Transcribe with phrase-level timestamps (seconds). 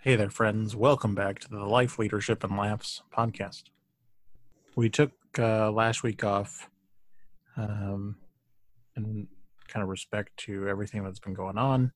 [0.00, 0.76] Hey there, friends.
[0.76, 3.64] Welcome back to the Life Leadership and Laughs podcast.
[4.76, 6.70] We took uh, last week off
[7.56, 8.16] um,
[8.96, 9.26] in
[9.66, 11.92] kind of respect to everything that's been going on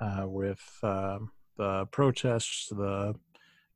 [0.00, 1.18] uh, with uh,
[1.58, 3.14] the protests, the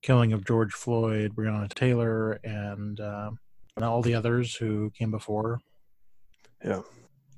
[0.02, 3.30] killing of George Floyd, Breonna Taylor, and, uh,
[3.76, 5.60] and all the others who came before.
[6.64, 6.80] Yeah.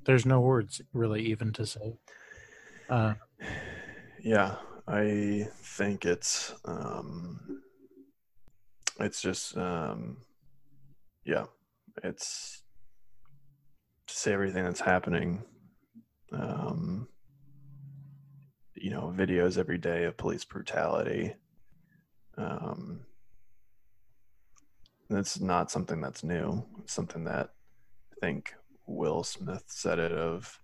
[0.05, 1.97] There's no words really even to say.
[2.89, 3.15] Uh,
[4.21, 4.55] Yeah,
[4.87, 7.61] I think it's um
[8.99, 10.17] it's just um
[11.25, 11.45] yeah,
[12.03, 12.61] it's
[14.07, 15.43] to say everything that's happening.
[16.31, 17.07] Um
[18.75, 21.33] you know, videos every day of police brutality.
[22.37, 23.05] Um
[25.09, 26.65] that's not something that's new.
[26.79, 27.51] It's something that
[28.11, 28.53] I think
[28.85, 30.59] Will Smith said it of,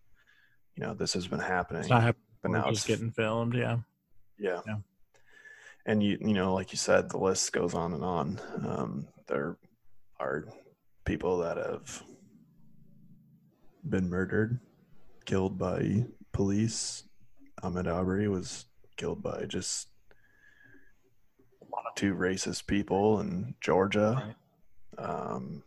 [0.75, 1.81] you know, this has been happening.
[1.81, 2.23] it's not happening.
[2.41, 3.53] but now it's getting filmed.
[3.53, 3.77] Yeah.
[4.39, 4.61] Yeah.
[4.65, 4.77] Yeah.
[5.85, 8.39] And you you know, like you said, the list goes on and on.
[8.65, 9.57] Um, there
[10.19, 10.45] are
[11.05, 12.03] people that have
[13.87, 14.59] been murdered,
[15.25, 17.03] killed by police.
[17.63, 18.65] Ahmaud Arbery was
[18.97, 19.87] killed by just
[21.95, 24.35] two racist people in Georgia.
[24.97, 25.63] Um,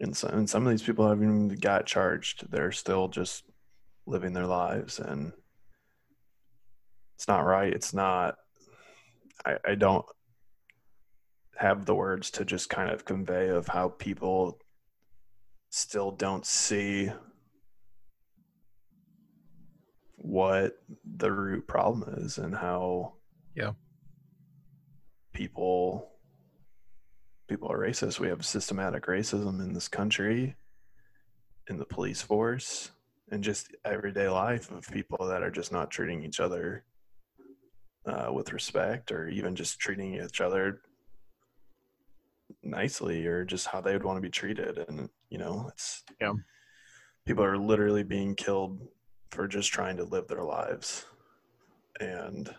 [0.00, 2.50] and, some, and some of these people haven't even got charged.
[2.50, 3.44] They're still just
[4.06, 5.32] living their lives and
[7.20, 7.70] it's not right.
[7.70, 8.36] It's not.
[9.44, 10.06] I, I don't
[11.58, 14.58] have the words to just kind of convey of how people
[15.68, 17.12] still don't see
[20.16, 20.78] what
[21.18, 23.12] the root problem is and how
[23.54, 23.72] Yeah.
[25.34, 26.12] people
[27.48, 30.56] people are racist we have systematic racism in this country
[31.68, 32.92] in the police force
[33.30, 36.84] and just everyday life of people that are just not treating each other
[38.06, 40.80] uh, with respect or even just treating each other
[42.62, 44.78] nicely or just how they would want to be treated.
[44.88, 46.32] And you know it's Yeah.
[47.26, 48.80] people are literally being killed
[49.30, 51.04] for just trying to live their lives.
[52.00, 52.52] And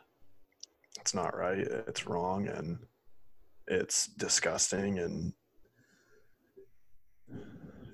[0.99, 1.59] it's not right.
[1.59, 2.47] It's wrong.
[2.47, 2.77] And
[3.67, 4.99] it's disgusting.
[4.99, 5.33] And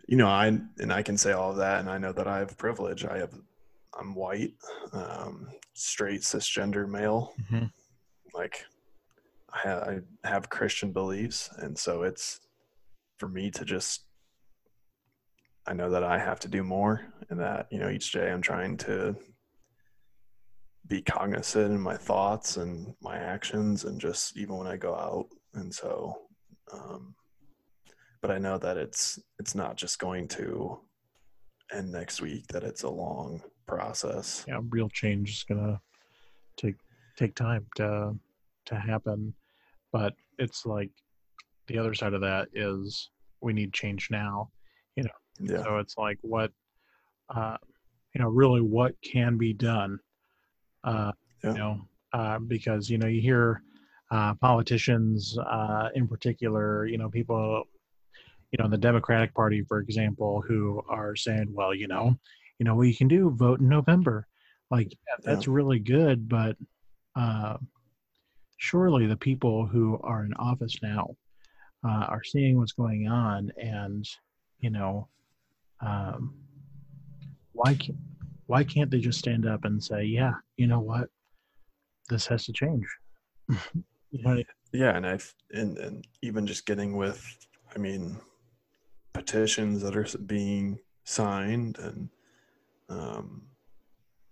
[0.07, 1.79] you know i and i can say all of that.
[1.79, 3.05] And i know that i have privilege.
[3.05, 3.33] I have
[3.99, 4.53] i'm white
[4.93, 7.71] um, straight cisgender male Mhm.
[8.33, 8.65] like
[9.53, 9.89] I, ha-
[10.23, 12.39] I have christian beliefs and so it's
[13.17, 14.05] for me to just
[15.65, 18.41] i know that i have to do more and that you know each day i'm
[18.41, 19.15] trying to
[20.87, 25.27] be cognizant in my thoughts and my actions and just even when i go out
[25.55, 26.15] and so
[26.71, 27.13] um
[28.21, 30.79] but i know that it's it's not just going to
[31.73, 35.79] end next week that it's a long process yeah, real change is gonna
[36.57, 36.75] take
[37.17, 38.15] take time to
[38.65, 39.33] to happen.
[39.91, 40.91] But it's like
[41.67, 43.09] the other side of that is
[43.41, 44.49] we need change now.
[44.95, 45.09] You know.
[45.39, 46.51] Yeah So it's like what
[47.35, 47.57] uh
[48.13, 49.99] you know, really what can be done.
[50.83, 51.11] Uh
[51.43, 51.51] Yeah.
[51.51, 51.81] you know,
[52.13, 53.61] uh because you know you hear
[54.11, 57.63] uh politicians uh in particular, you know, people
[58.51, 62.15] you know, in the Democratic Party, for example, who are saying, well, you know,
[62.59, 64.27] you know, what you can do, vote in November.
[64.69, 66.57] Like, yeah, that's really good, but
[67.15, 67.57] uh,
[68.57, 71.15] surely the people who are in office now
[71.85, 74.07] uh, are seeing what's going on, and
[74.59, 75.07] you know,
[75.79, 76.33] um,
[77.53, 77.97] why can't
[78.47, 81.09] why can't they just stand up and say, yeah, you know what,
[82.09, 82.85] this has to change.
[84.11, 84.41] you know,
[84.73, 88.17] yeah and i've and, and even just getting with i mean
[89.13, 92.09] petitions that are being signed and
[92.89, 93.43] um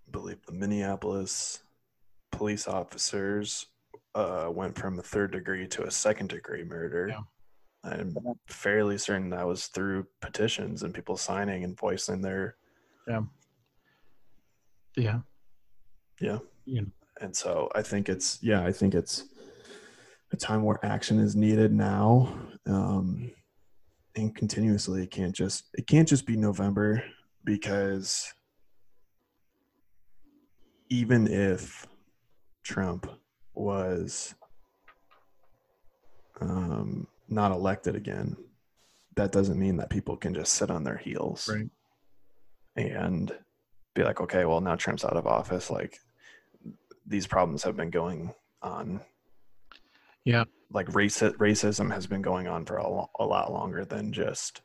[0.08, 1.60] I believe the minneapolis
[2.32, 3.68] police officers
[4.14, 7.08] uh went from a third degree to a second degree murder.
[7.10, 7.22] Yeah.
[7.92, 8.16] i'm
[8.48, 12.56] fairly certain that was through petitions and people signing and voicing their
[13.08, 13.22] yeah.
[14.98, 15.20] yeah,
[16.20, 16.40] yeah.
[16.66, 16.88] You know,
[17.22, 19.26] and so i think it's yeah i think it's
[20.34, 22.36] a time where action is needed now
[22.66, 23.32] um
[24.16, 25.04] and continuously.
[25.04, 27.04] It can't just it can't just be november
[27.44, 28.34] because
[30.90, 31.86] even if
[32.64, 33.10] trump
[33.54, 34.36] was
[36.42, 38.36] um not elected again
[39.16, 41.70] that doesn't mean that people can just sit on their heels right?
[42.76, 43.32] and
[43.96, 45.72] be like, okay, well now Trump's out of office.
[45.72, 46.00] Like
[47.08, 49.02] these problems have been going on.
[50.24, 50.44] Yeah.
[50.72, 54.62] Like race racism has been going on for a, lo- a lot longer than just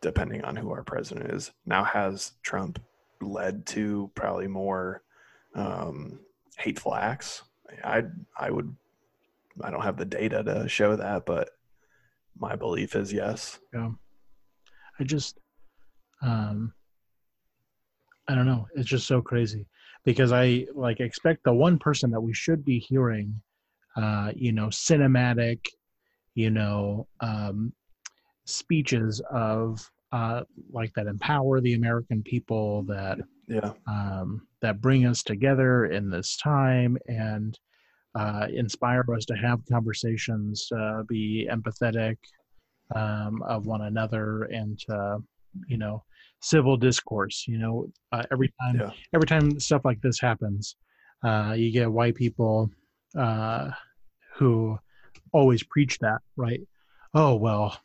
[0.00, 1.50] depending on who our president is.
[1.66, 2.80] Now has Trump
[3.20, 5.02] led to probably more
[5.54, 6.20] um,
[6.58, 7.42] hateful acts.
[7.84, 8.04] I
[8.38, 8.74] I would
[9.62, 11.50] I don't have the data to show that, but
[12.38, 13.58] my belief is yes.
[13.72, 13.90] Yeah.
[14.98, 15.38] I just
[16.22, 16.72] um
[18.28, 18.66] I don't know.
[18.74, 19.66] It's just so crazy
[20.04, 23.40] because I like expect the one person that we should be hearing
[23.96, 25.66] uh you know cinematic
[26.34, 27.72] you know um
[28.44, 33.72] speeches of uh like that empower the American people that Yeah.
[33.86, 37.58] um, that bring us together in this time and
[38.14, 42.16] uh, inspire us to have conversations, uh, be empathetic
[42.94, 45.18] um, of one another, and to,
[45.68, 46.02] you know,
[46.40, 47.44] civil discourse.
[47.46, 48.90] You know, uh, every time Yeah.
[49.14, 50.76] every time stuff like this happens,
[51.22, 52.70] uh, you get white people
[53.16, 53.70] uh,
[54.36, 54.78] who
[55.32, 56.60] always preach that, right?
[57.14, 57.78] Oh well,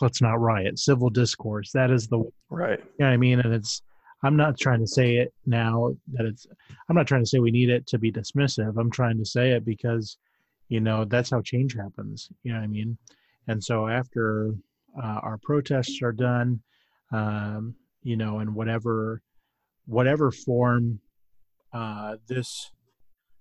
[0.00, 0.78] let's not riot.
[0.78, 1.70] Civil discourse.
[1.72, 2.78] That is the Right.
[2.98, 3.40] you know I mean?
[3.40, 3.82] And it's
[4.22, 6.46] I'm not trying to say it now that it's
[6.88, 8.78] I'm not trying to say we need it to be dismissive.
[8.78, 10.18] I'm trying to say it because,
[10.68, 12.28] you know, that's how change happens.
[12.42, 12.98] You know what I mean?
[13.48, 14.54] And so after
[15.02, 16.60] uh, our protests are done,
[17.12, 19.22] um, you know, in whatever
[19.86, 21.00] whatever form
[21.72, 22.70] uh, this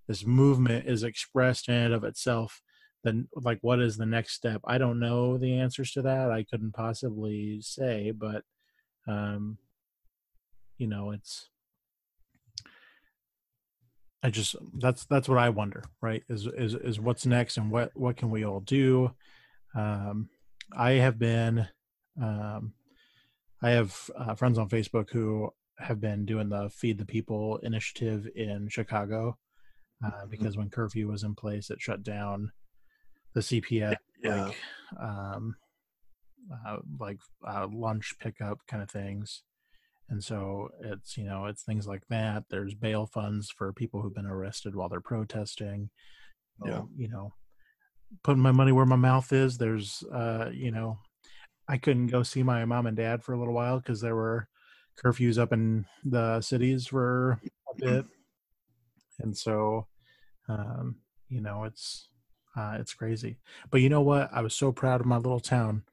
[0.07, 2.61] this movement is expressed in and of itself,
[3.03, 4.61] then like what is the next step?
[4.65, 6.31] I don't know the answers to that.
[6.31, 8.43] I couldn't possibly say, but
[9.07, 9.57] um,
[10.79, 11.49] you know it's
[14.23, 17.91] i just that's that's what i wonder right is is is what's next and what
[17.93, 19.11] what can we all do
[19.75, 20.27] um
[20.75, 21.67] i have been
[22.21, 22.73] um
[23.61, 28.27] i have uh, friends on facebook who have been doing the feed the people initiative
[28.35, 29.37] in chicago
[30.03, 32.51] uh, because when curfew was in place it shut down
[33.33, 34.45] the cps Yeah.
[34.45, 34.55] like
[35.01, 35.55] um
[36.65, 39.43] uh, like uh, lunch pickup kind of things.
[40.09, 42.45] And so it's you know it's things like that.
[42.49, 45.91] There's bail funds for people who've been arrested while they're protesting.
[46.65, 46.79] Yeah.
[46.79, 47.33] Um, you know
[48.23, 49.57] putting my money where my mouth is.
[49.57, 50.97] There's uh you know
[51.67, 54.47] i couldn't go see my mom and dad for a little while because there were
[54.97, 57.39] curfews up in the cities for
[57.71, 58.05] a bit.
[59.21, 59.85] And so
[60.47, 60.95] um
[61.27, 62.09] you know it's
[62.55, 63.37] uh it's crazy
[63.71, 65.83] but you know what i was so proud of my little town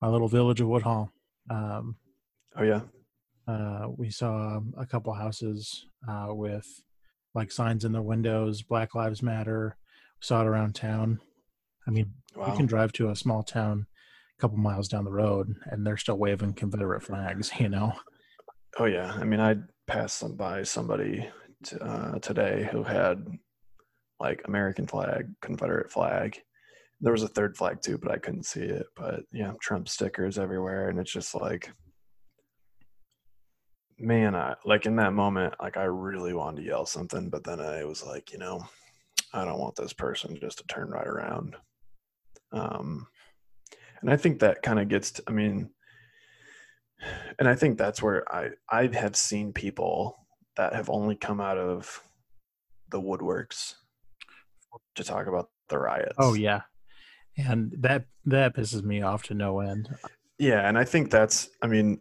[0.00, 1.10] my little village of woodhull
[1.50, 1.96] um
[2.58, 2.80] Oh yeah.
[3.46, 6.82] uh, we saw a couple houses uh, with
[7.34, 9.76] like signs in their windows black lives matter
[10.20, 11.20] we saw it around town
[11.86, 12.48] i mean Wow.
[12.48, 13.86] you can drive to a small town
[14.36, 17.92] a couple miles down the road and they're still waving confederate flags you know
[18.78, 19.10] Oh yeah.
[19.18, 21.26] I mean, I passed by somebody
[21.64, 23.26] t- uh, today who had
[24.20, 26.40] like American flag, Confederate flag.
[27.00, 28.86] There was a third flag too, but I couldn't see it.
[28.96, 31.70] But yeah, Trump stickers everywhere, and it's just like,
[33.98, 37.60] man, I like in that moment, like I really wanted to yell something, but then
[37.60, 38.64] I was like, you know,
[39.32, 41.56] I don't want this person just to turn right around.
[42.52, 43.06] Um,
[44.00, 45.12] and I think that kind of gets.
[45.12, 45.70] To, I mean,
[47.38, 50.16] and I think that's where I I have seen people
[50.56, 52.02] that have only come out of
[52.90, 53.74] the woodworks
[54.94, 56.14] to talk about the riots.
[56.18, 56.62] oh yeah
[57.36, 59.88] and that that pisses me off to no end
[60.38, 61.48] yeah, and I think that's.
[61.62, 62.00] I mean,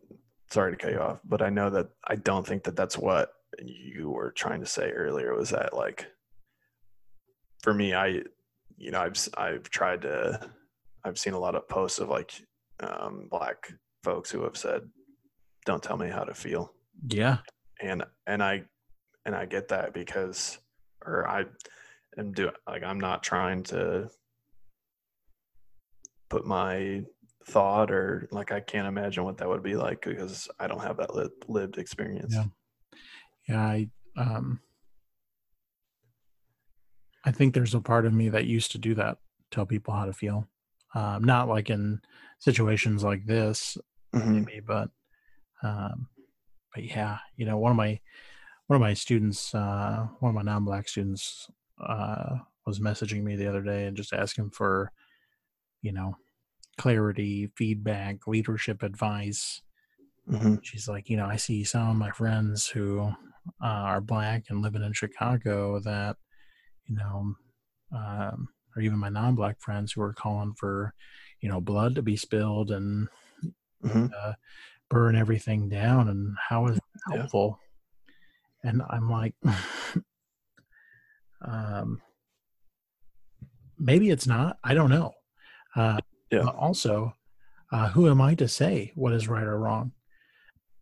[0.52, 3.32] sorry to cut you off, but I know that I don't think that that's what
[3.62, 5.34] you were trying to say earlier.
[5.34, 6.08] Was that like,
[7.64, 8.24] for me, I,
[8.78, 10.50] you know, I've I've tried to,
[11.04, 12.34] I've seen a lot of posts of like,
[12.82, 13.72] um, black
[14.04, 14.82] folks who have said,
[15.66, 16.74] "Don't tell me how to feel."
[17.10, 17.40] yeah
[17.82, 18.64] and and I
[19.26, 20.58] and I get that because
[21.06, 21.44] or I
[22.18, 24.10] am do like I'm not trying to
[26.30, 27.04] put my
[27.48, 30.98] thought or like I can't imagine what that would be like because I don't have
[30.98, 32.34] that li- lived experience.
[32.34, 32.46] Yeah.
[33.48, 34.60] yeah i um
[37.26, 39.18] i think there's a part of me that used to do that
[39.52, 40.48] tell people how to feel
[40.96, 42.02] um not like in
[42.40, 43.78] situations like this
[44.16, 44.46] Mhm.
[44.46, 44.90] maybe but
[45.62, 46.08] um
[46.74, 48.00] but yeah you know one of my
[48.68, 51.48] one of my students uh one of my non-black students
[51.82, 54.92] uh was messaging me the other day and just asking for
[55.82, 56.16] you know
[56.78, 59.62] clarity feedback leadership advice
[60.28, 60.58] Mhm.
[60.62, 63.14] she's like, you know, I see some of my friends who uh,
[63.62, 66.18] are black and living in Chicago that,
[66.86, 67.36] you know,
[67.92, 70.94] um, or even my non-black friends who are calling for,
[71.42, 73.10] you know, blood to be spilled and
[73.82, 74.16] Mhm.
[74.16, 74.34] uh,
[74.90, 76.10] burn everything down.
[76.10, 77.18] And how is that Yeah.
[77.20, 77.60] helpful?
[78.64, 79.36] And I'm like,
[81.42, 82.02] um,
[83.78, 84.58] maybe it's not.
[84.64, 85.14] I don't know.
[85.76, 86.00] Uh,
[86.32, 86.48] Yeah.
[86.48, 87.14] also,
[87.72, 89.92] uh, who am I to say what is right or wrong?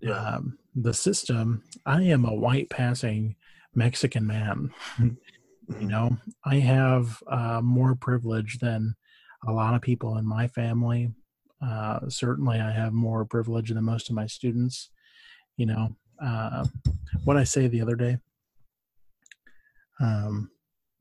[0.02, 0.18] Yeah.
[0.18, 3.36] um, the system i am a white passing
[3.74, 4.74] mexican man
[5.80, 8.96] You know, I have uh, more privilege than
[9.48, 11.14] a lot of people in my family.
[11.66, 14.90] Uh, certainly, I have more privilege than most of my students.
[15.56, 16.66] You know, uh,
[17.24, 18.18] what I say the other day,
[20.04, 20.52] um,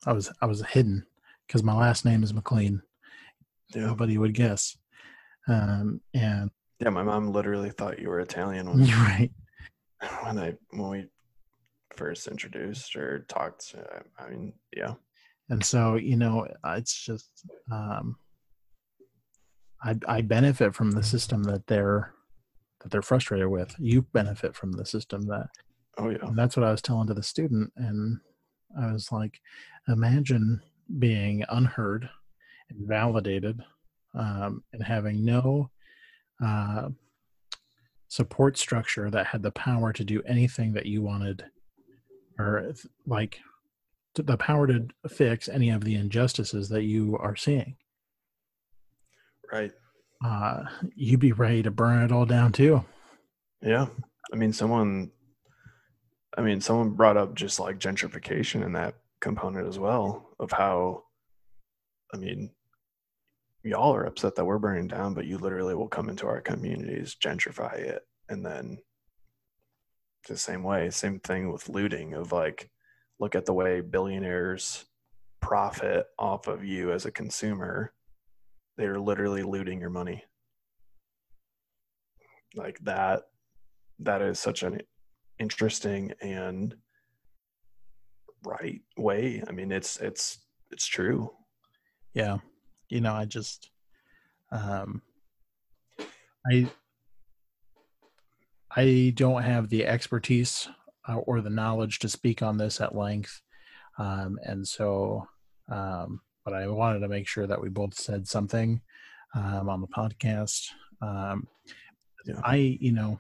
[0.07, 1.05] I was I was hidden
[1.47, 2.83] because my last name is McLean.
[3.75, 3.87] Yeah.
[3.87, 4.77] Nobody would guess.
[5.49, 9.31] Um, and Yeah, my mom literally thought you were Italian when, you're right.
[10.23, 11.07] when I when we
[11.97, 13.75] first introduced or talked.
[14.19, 14.95] I mean, yeah,
[15.53, 17.31] and so you know it's just
[17.71, 18.17] um
[19.83, 22.15] i i benefit from the system that they're
[22.81, 25.49] that they're frustrated with you benefit from the system that
[25.99, 28.19] oh yeah, and that's what i was telling to the student and
[28.81, 29.41] i was like
[29.89, 30.61] imagine
[30.99, 32.09] being unheard
[32.71, 33.61] and validated
[34.15, 35.71] um, and having no
[36.45, 36.89] uh,
[38.09, 41.45] support structure that had the power to do anything that you wanted
[42.39, 42.75] or
[43.07, 43.39] like
[44.15, 47.77] to- the power to fix any of the injustices that you are seeing
[49.53, 49.73] right.
[50.25, 50.65] uh,
[50.95, 52.85] you'd be ready to burn it all down too
[53.63, 53.87] Yeah.
[54.33, 55.11] I mean, someone,
[56.37, 61.05] I mean, someone brought up just like gentrification in that component as well of how,
[62.15, 62.51] I mean,
[63.63, 67.17] y'all are upset that we're burning down, but you literally will come into our communities,
[67.23, 68.79] gentrify it, and then
[70.29, 72.71] the same way, same thing with looting of like,
[73.19, 74.87] look at the way billionaires
[75.41, 77.93] profit off of you as a consumer.
[78.77, 80.25] They're literally looting your money.
[82.55, 83.23] Like that
[83.99, 84.81] that is such an
[85.43, 86.75] interesting and
[88.45, 89.43] right way.
[89.49, 90.39] I mean, it's it's
[90.71, 91.31] it's true.
[92.15, 92.39] yeah
[92.89, 93.71] you know i just
[94.51, 95.01] um
[96.51, 96.67] i
[98.77, 100.69] i don't have the expertise
[101.09, 103.41] uh, or the knowledge to speak on this at length
[103.99, 105.27] um and so
[105.71, 108.81] um but i wanted to make sure that we both said something
[109.35, 110.69] um on the podcast
[111.01, 111.47] um
[112.27, 112.41] Yeah.
[112.45, 113.19] i you know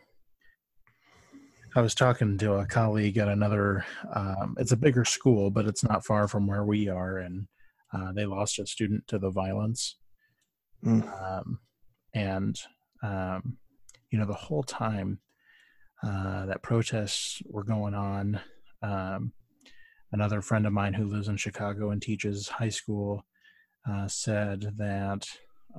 [1.75, 3.85] I was talking to a colleague at another.
[4.15, 7.47] Um, it's a bigger school, but it's not far from where we are, and
[7.95, 9.97] uh, they lost a student to the violence.
[10.85, 11.03] Mm.
[11.23, 11.61] Um,
[12.15, 12.59] and
[13.03, 13.57] um,
[14.11, 15.21] you know, the whole time
[16.03, 18.41] uh, that protests were going on,
[18.83, 19.33] um,
[20.13, 23.25] another friend of mine who lives in Chicago and teaches high school
[23.89, 25.27] uh, said that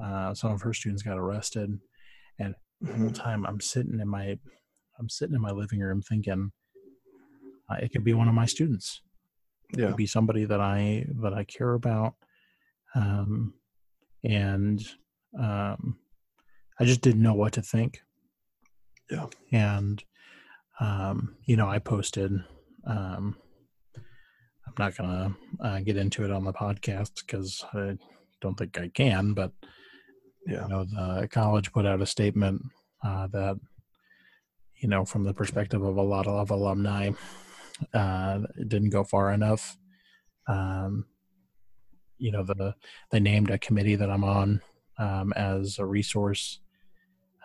[0.01, 1.79] uh, some of her students got arrested.
[2.39, 3.15] And the whole Mhm.
[3.15, 4.39] time I'm sitting in my
[4.99, 6.51] I'm sitting in my living room thinking
[7.69, 9.01] uh, it could be one of my students.
[9.73, 9.87] It Yeah.
[9.87, 12.13] could be somebody that I that I care about,
[12.95, 13.53] um,
[14.23, 14.85] and
[15.39, 15.97] um,
[16.79, 18.01] I just didn't know what to think.
[19.09, 19.27] Yeah.
[19.51, 20.03] And
[20.79, 22.31] um, you know, I posted.
[22.85, 23.35] Um,
[24.65, 27.97] I'm not gonna uh, get into it on the podcast because I
[28.41, 29.33] don't think I can.
[29.33, 29.51] But
[30.45, 30.63] Yeah.
[30.63, 32.61] you know, the college put out a statement
[33.03, 33.59] uh, that,
[34.83, 37.09] you know, from the perspective of a lot of alumni,
[37.93, 39.77] uh, it didn't go far enough.
[40.47, 41.05] Um,
[42.17, 42.75] you know, the
[43.09, 44.61] they named a committee that I'm on
[44.99, 46.59] um, as a resource,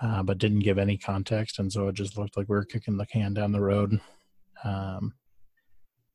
[0.02, 2.96] uh, but didn't give any context, and so it just looked like we were kicking
[2.96, 4.00] the can down the road.
[4.64, 5.14] Um,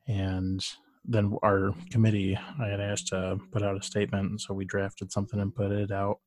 [0.05, 0.61] and
[1.05, 5.09] then our committee, I had asked to put out a statement, and so we drafted
[5.13, 6.19] something and put it out.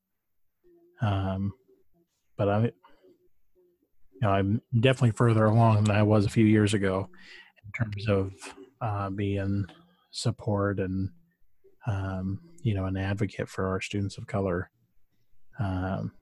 [1.03, 1.53] Um,
[2.39, 2.73] but I,
[4.21, 7.09] you know, I'm definitely further along than I was a few years ago
[7.65, 8.33] in terms of
[8.81, 9.67] uh, being
[10.11, 11.11] support and
[11.87, 14.71] um, you know an advocate for our students of color.
[15.59, 16.13] Um,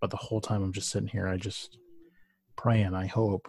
[0.00, 1.78] but the whole time I'm just sitting here, I just
[2.56, 2.94] praying.
[2.94, 3.48] I hope,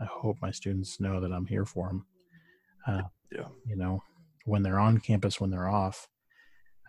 [0.00, 2.06] I hope my students know that I'm here for them.
[2.86, 3.48] Uh, Yeah.
[3.66, 4.02] You know,
[4.44, 6.08] when they're on campus, when they're off.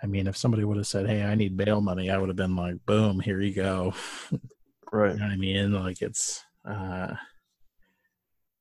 [0.01, 2.37] I mean, if somebody would have said, "Hey, I need bail money," I would have
[2.37, 3.93] been like, "Boom, here you go."
[4.91, 5.13] Right.
[5.13, 5.71] You know what I mean?
[5.73, 7.13] Like it's uh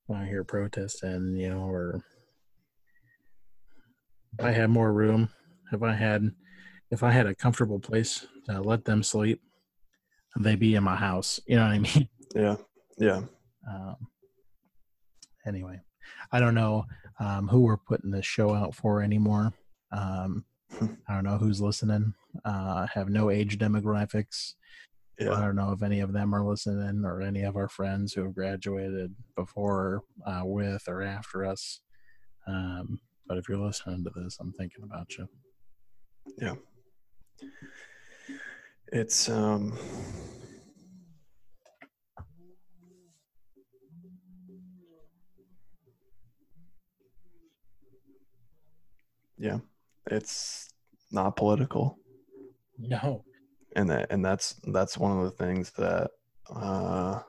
[0.07, 2.03] when I hear protesting, you know, or
[4.37, 5.29] if I had more room,
[5.71, 6.31] if I had
[6.91, 9.41] if I had a comfortable place to let them sleep,
[10.39, 11.39] they'd be in my house.
[11.47, 12.09] You know what I mean?
[12.35, 12.57] Yeah.
[12.99, 13.21] Yeah.
[13.67, 13.95] Um,
[15.47, 15.79] anyway,
[16.31, 16.85] I don't know
[17.19, 19.51] um, who we're putting this show out for anymore.
[19.91, 20.45] Um,
[20.79, 22.13] I don't know who's listening.
[22.45, 24.53] Uh, have no age demographics.
[25.21, 28.23] I don't know if any of them are listening or any of our friends who
[28.23, 31.81] have graduated before, uh, with, or after us.
[32.47, 35.27] Um, but if you're listening to this, I'm thinking about you.
[36.37, 36.55] Yeah.
[38.91, 39.77] It's um
[49.37, 49.59] Yeah,
[50.11, 50.69] it's
[51.11, 51.97] not political.
[52.77, 53.23] No.
[53.75, 56.11] And that and that's that's one of the things that
[56.49, 57.19] uh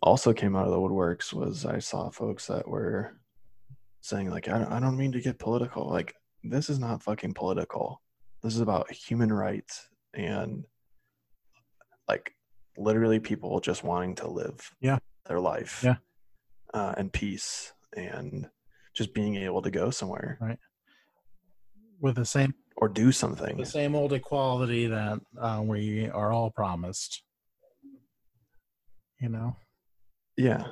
[0.00, 3.18] also came out of the woodworks was I saw folks that were
[4.00, 5.88] saying like I don't, I don't mean to get political.
[5.88, 8.00] Like this is not fucking political.
[8.42, 10.64] This is about human rights and
[12.08, 12.32] like
[12.76, 14.98] literally people just wanting to live yeah.
[15.26, 15.96] their life yeah.
[16.72, 18.48] uh, and peace and
[18.94, 20.38] just being able to go somewhere.
[20.40, 20.58] Right.
[22.00, 23.56] With the same or do something.
[23.56, 27.22] The same old equality that uh, we are all promised.
[29.20, 29.56] You know?
[30.36, 30.64] Yeah.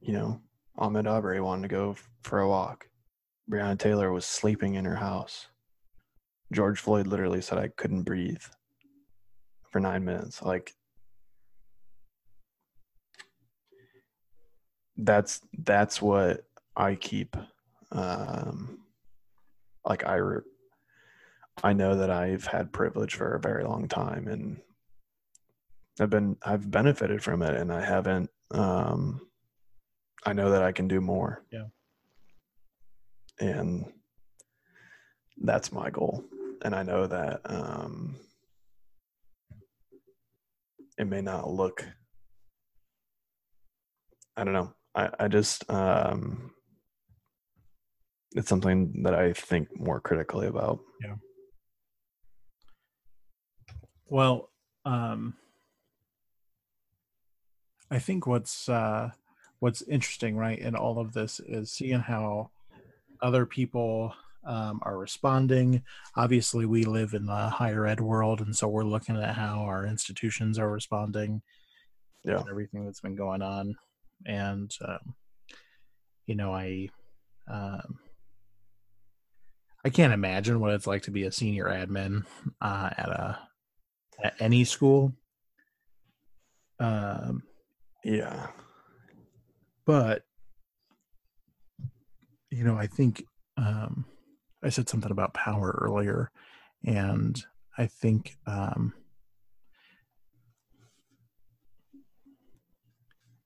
[0.00, 0.40] You know
[0.78, 2.88] Ahmaud arbery wanted to go for a walk.
[3.50, 5.48] Breonna taylor was sleeping in her house.
[6.52, 8.42] George floyd literally said i couldn't breathe
[9.70, 10.42] for nine minutes.
[10.42, 10.72] Like
[14.98, 16.44] that's that's what
[16.76, 17.36] i keep
[17.92, 18.80] um
[19.84, 20.42] like i re-
[21.64, 24.60] i know that i've had privilege for a very long time and
[26.00, 29.20] i've been i've benefited from it and i haven't um
[30.24, 31.44] i know that i can do more.
[31.52, 31.66] Yeah.
[33.40, 33.92] And
[35.36, 36.24] that's my goal.
[36.62, 38.16] And i know that um
[40.98, 41.84] it may not look
[44.36, 44.72] i don't know.
[44.94, 46.50] I i just um
[48.32, 50.80] it's something that i think more critically about.
[51.02, 51.14] Yeah
[54.08, 54.50] well
[54.84, 55.34] um
[57.90, 59.10] i think what's uh
[59.60, 62.50] what's interesting right in all of this is seeing how
[63.20, 65.82] other people um, are responding.
[66.16, 69.86] Obviously, we live in the higher ed world, and so we're looking at how our
[69.86, 71.42] institutions are responding.
[72.24, 73.76] Yeah, everything that's been going on,
[74.26, 75.14] and um,
[76.26, 76.88] you know, I
[77.48, 77.98] um,
[79.84, 82.24] I can't imagine what it's like to be a senior admin
[82.60, 83.38] uh, at a
[84.22, 85.12] at any school.
[86.80, 87.42] Um,
[88.04, 88.48] yeah,
[89.84, 90.22] but
[92.50, 93.24] you know, I think
[93.56, 94.04] um,
[94.62, 96.30] I said something about power earlier,
[96.84, 97.42] and
[97.76, 98.94] I think um,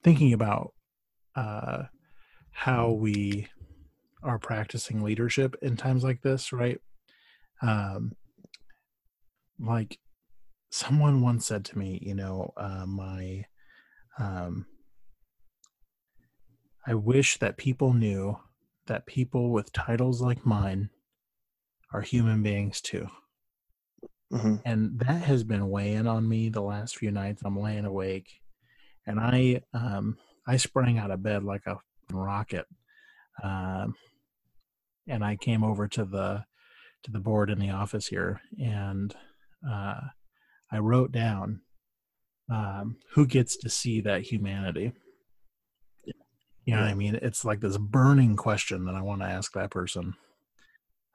[0.02, 0.72] thinking about
[1.34, 1.84] uh,
[2.50, 3.48] how we
[4.22, 6.78] are practicing leadership in times like this, right?
[7.60, 8.12] Um,
[9.58, 9.98] like
[10.72, 13.44] someone once said to me, you know, uh, my,
[14.18, 14.64] um,
[16.86, 18.38] I wish that people knew
[18.86, 20.88] that people with titles like mine
[21.92, 23.06] are human beings too.
[24.32, 24.56] Mm-hmm.
[24.64, 27.42] And that has been weighing on me the last few nights.
[27.44, 28.30] I'm laying awake,
[29.06, 31.76] and I um, I sprang out of bed like a
[32.10, 32.64] rocket,
[33.42, 33.94] um,
[35.06, 36.44] and I came over to the
[37.02, 39.14] to the board in the office here, and
[39.70, 40.00] uh,
[40.72, 41.60] I wrote down
[42.50, 44.92] um, who gets to see that humanity.
[46.64, 46.84] You know yeah.
[46.84, 47.18] what I mean?
[47.20, 50.14] It's like this burning question that I want to ask that person.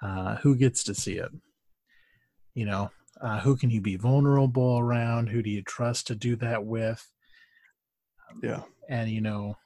[0.01, 1.31] Uh, who gets to see it?
[2.53, 2.91] You know,
[3.21, 5.27] uh, who can you be vulnerable around?
[5.29, 7.03] Who do you trust to do that with?
[8.43, 8.63] Yeah.
[8.89, 9.57] And, you know,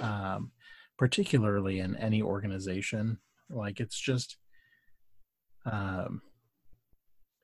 [0.00, 0.50] um,
[0.98, 4.36] particularly in any organization, like it's just
[5.70, 6.20] um,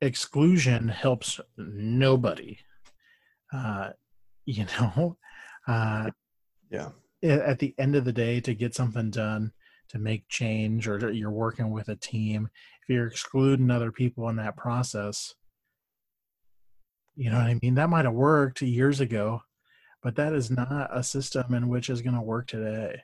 [0.01, 2.59] exclusion helps nobody.
[3.53, 3.91] Uh,
[4.45, 5.17] you know,
[5.67, 6.11] uh,
[6.71, 6.91] yeah.
[7.23, 9.53] at the end of the day to get something done
[9.89, 12.49] to make change or you're working with a team
[12.83, 15.35] if you're excluding other people in that process
[17.17, 17.75] you know what i mean?
[17.75, 19.41] That might have worked years ago
[20.03, 23.03] but that is not a system in which is going to work today.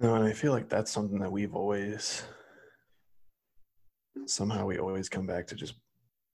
[0.00, 2.22] No and i feel like that's something that we've always
[4.26, 5.74] somehow we always come back to just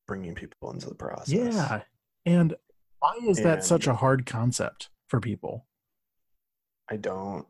[0.07, 1.83] bringing people into the process yeah
[2.27, 2.55] and
[2.99, 5.67] why is and, that such a hard concept for people
[6.91, 7.47] I don't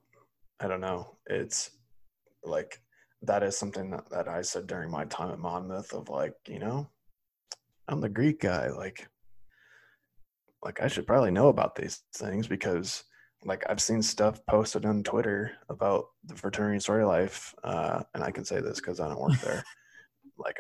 [0.61, 1.17] I don't know.
[1.27, 1.71] It's
[2.45, 2.81] like
[3.23, 6.59] that is something that, that I said during my time at Monmouth of like, you
[6.59, 6.87] know,
[7.89, 8.69] I'm the Greek guy.
[8.69, 9.09] Like
[10.63, 13.05] like I should probably know about these things because
[13.45, 18.31] like I've seen stuff posted on Twitter about the fraternity sorority life, uh, and I
[18.31, 19.65] can say this because I don't work there.
[20.41, 20.59] like,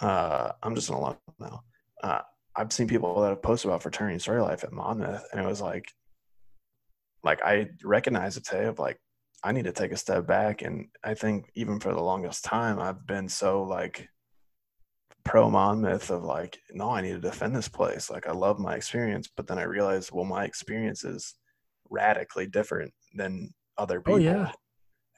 [0.00, 1.62] uh, I'm just an alum now.
[2.02, 2.20] Uh,
[2.56, 5.60] I've seen people that have posted about fraternity sorority life at Monmouth, and it was
[5.60, 5.92] like
[7.22, 8.98] like I recognize it today of like
[9.44, 12.80] I need to take a step back and I think even for the longest time
[12.80, 14.08] I've been so like
[15.24, 18.74] pro Monmouth of like no I need to defend this place like I love my
[18.74, 21.34] experience but then I realized well my experience is
[21.90, 24.52] radically different than other people oh, yeah.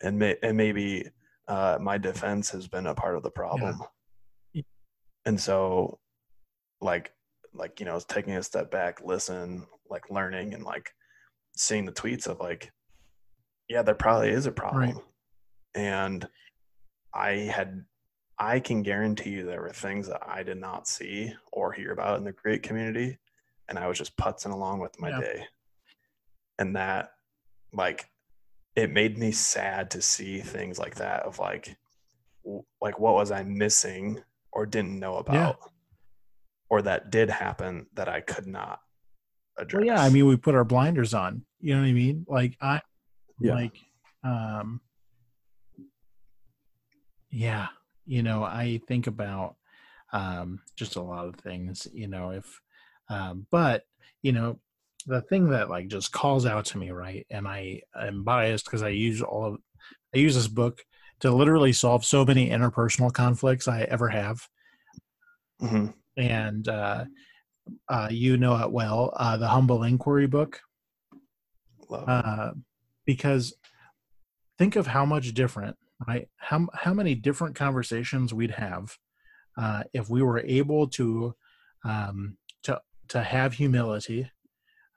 [0.03, 1.09] and may, and maybe
[1.51, 3.81] uh, my defense has been a part of the problem.
[4.55, 4.63] Yeah.
[5.27, 5.99] And so,
[6.81, 7.13] like,
[7.53, 10.91] like you know, taking a step back, listen, like learning, and like
[11.57, 12.71] seeing the tweets of like,
[13.69, 15.05] yeah, there probably is a problem, Right.
[15.75, 16.29] and
[17.13, 17.85] I had.
[18.43, 22.17] I can guarantee you there were things that I did not see or hear about
[22.17, 23.19] in the Greek community,
[23.69, 25.21] and I was just putzing along with my Yeah.
[25.21, 25.47] day.
[26.59, 27.13] And that,
[27.75, 28.09] like,
[28.77, 31.77] it made me sad to see things like that of like
[32.81, 35.59] like what was i missing or didn't know about
[36.69, 38.81] or that did happen that i could not
[39.59, 41.45] address Well, yeah, I mean, we put our blinders on.
[41.61, 42.25] You know what I mean?
[42.29, 42.81] Like I,
[43.41, 43.55] Yeah.
[43.55, 43.79] like,
[44.25, 44.81] um,
[47.31, 47.69] yeah,
[48.07, 49.57] you know, I think about
[50.13, 51.87] um, just a lot of things.
[51.93, 52.61] You know, if,
[53.09, 53.85] um, but
[54.23, 54.59] you know,
[55.07, 57.27] the thing that like just calls out to me, right?
[57.31, 59.59] And I am biased because I use all of,
[60.15, 60.83] I use this book
[61.21, 64.49] to literally solve so many interpersonal conflicts I ever have
[65.61, 65.93] Mhm.
[66.17, 67.05] and uh,
[67.89, 70.61] uh, you know it well, uh, the Humble Inquiry book,
[71.89, 72.51] Love uh,
[73.05, 73.55] because
[74.59, 76.29] think of how much different, right?
[76.37, 78.97] How how many different conversations we'd have
[79.59, 81.35] uh, if we were able to
[81.85, 84.31] um, to to have humility,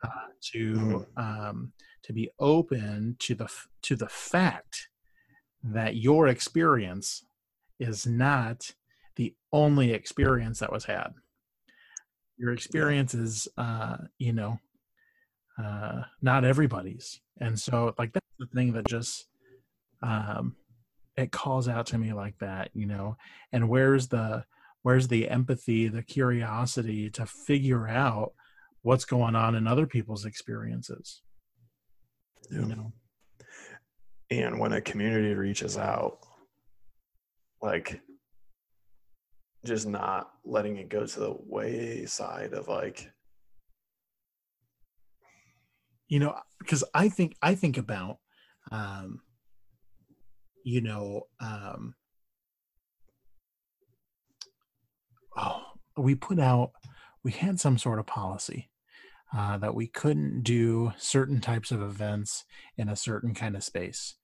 [0.03, 1.17] uh, to Mhm.
[1.17, 3.49] um, to be open to the
[3.83, 4.89] to the fact
[5.63, 7.25] that your experience
[7.79, 8.75] is not
[9.15, 11.13] the only experience that was had.
[12.37, 14.59] Your experience is, uh, you know,
[15.57, 19.27] uh, not everybody's, and so like that's the thing that just
[20.01, 20.55] um,
[21.15, 23.15] it calls out to me like that, you know.
[23.51, 24.45] And where's the
[24.81, 28.33] where's the empathy, the curiosity to figure out
[28.83, 31.21] what's going on in other people's experiences?
[32.51, 32.59] Yeah.
[32.59, 32.93] You know,
[34.29, 36.19] and when a community reaches out
[37.61, 38.01] like
[39.65, 43.09] just not letting it go to the wayside of like
[46.07, 48.17] you know because i think i think about
[48.71, 49.21] um
[50.65, 51.95] you know um
[55.37, 55.61] oh
[55.97, 56.71] we put out
[57.23, 58.69] we had some sort of policy
[59.35, 62.45] uh, that we couldn't do certain types of events
[62.77, 64.15] in a certain kind of space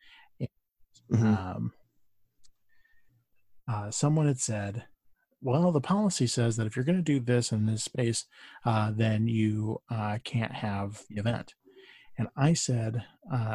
[1.11, 1.37] Mhm.
[1.37, 1.73] um,
[3.67, 4.87] uh, someone had said,
[5.41, 8.25] "Well, the policy says that if you're going to do this in this space,
[8.65, 11.55] uh, then you uh, can't have the event."
[12.17, 13.05] And I said,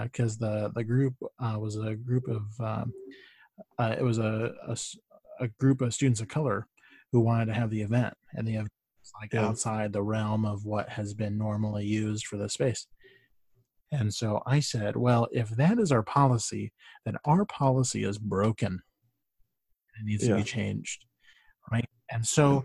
[0.05, 2.93] because the the group uh, was a group of um,
[3.79, 4.77] uh, it was a
[5.41, 6.69] a group of students of color
[7.13, 8.73] who wanted to have the event, and the event
[9.21, 9.47] like Yeah.
[9.47, 12.87] outside the realm of what has been normally used for the space.
[13.93, 16.73] And so I said, well, if that is our policy,
[17.05, 18.83] then our policy is broken.
[20.01, 21.05] It needs to be changed.
[21.71, 21.89] Right.
[22.11, 22.65] And so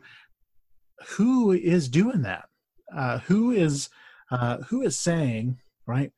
[1.17, 2.45] who is doing that?
[2.93, 3.89] Uh, who is
[4.31, 6.11] uh, who is saying, right?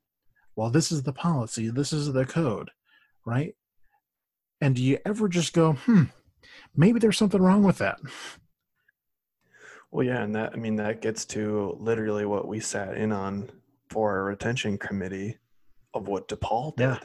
[0.56, 2.72] Well, this is the policy, this is the code,
[3.26, 3.56] right?
[4.60, 6.04] And do you ever just go, hmm,
[6.76, 8.00] maybe there's something wrong with that?
[9.92, 13.52] Well, yeah, and that I mean that gets to literally what we sat in on
[13.90, 15.38] for our retention committee
[15.94, 16.84] of what DePaul did.
[16.84, 17.00] Yeah.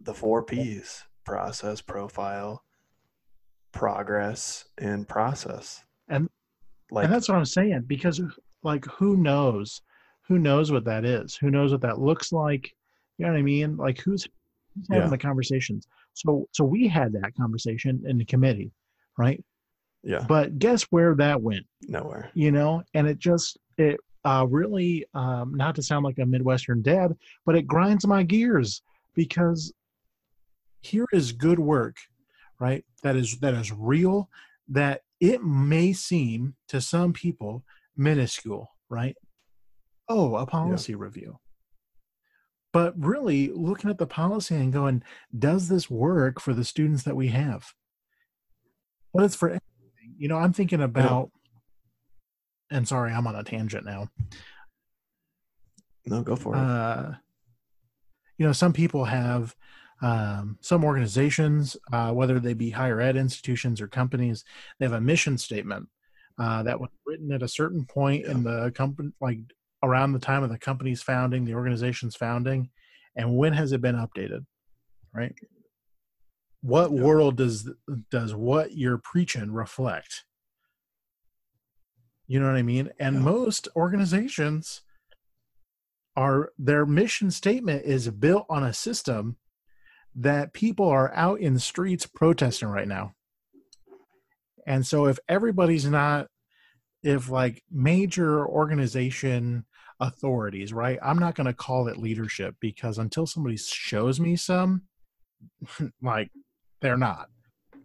[0.00, 2.64] The four P's: process, profile,
[3.72, 5.84] progress, and process.
[6.08, 6.28] And-
[6.90, 8.20] like and that's what I'm saying because,
[8.62, 9.80] like, who knows?
[10.28, 11.34] Who knows what that is?
[11.34, 12.74] Who knows what that looks like?
[13.18, 13.76] You know what I mean?
[13.76, 14.28] Like, who's,
[14.74, 15.10] who's having Yeah.
[15.10, 15.88] the conversations?
[16.12, 18.70] So, so we had that conversation in the committee,
[19.18, 19.42] right?
[20.04, 21.66] Yeah, But guess where that went?
[21.88, 22.30] nowhere.
[22.34, 26.82] You know, and it just it uh, really, um, not to sound like a midwestern
[26.82, 28.82] dad, but it grinds my gears
[29.14, 29.72] because
[30.80, 31.96] here is good work,
[32.60, 32.84] right?
[33.02, 34.28] That is that is real.
[34.68, 37.64] That it may seem to some people
[37.96, 39.16] minuscule, right?
[40.08, 41.38] Oh, a policy review.
[42.72, 45.02] But really looking at the policy and going,
[45.38, 47.72] does this work for the students that we have?
[49.12, 49.58] Well, it's for.
[50.16, 51.30] You know, I'm thinking about,
[52.70, 54.08] and sorry, I'm on a tangent now.
[56.06, 56.58] No, go for it.
[56.58, 57.12] Uh,
[58.38, 59.54] you know, some people have,
[60.02, 64.44] um, some organizations, uh, whether they be higher ed institutions or companies,
[64.78, 65.88] they have a mission statement
[66.38, 69.38] uh, that was written at a certain point in the company, like
[69.82, 72.68] around the time of the company's founding, the organization's founding,
[73.16, 74.44] and when has it been updated?
[75.14, 75.34] Right.
[76.64, 77.02] What Yeah.
[77.02, 77.70] world does
[78.10, 80.24] does what you're preaching reflect?
[82.26, 82.90] You know what I mean?
[82.98, 83.20] And Yeah.
[83.20, 84.80] most organizations
[86.16, 89.36] are their mission statement is built on a system
[90.14, 93.12] that people are out in the streets protesting right now.
[94.66, 96.28] And so if everybody's not
[97.02, 99.66] if like major organization
[100.00, 100.98] authorities, right?
[101.02, 104.84] I'm not going to call it leadership because until somebody shows me some
[106.00, 106.30] like
[106.84, 107.30] they're not.